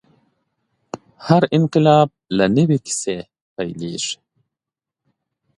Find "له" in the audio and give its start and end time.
2.37-2.45